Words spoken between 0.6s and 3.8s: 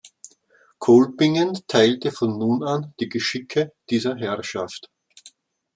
Kolbingen teilte von nun an die Geschicke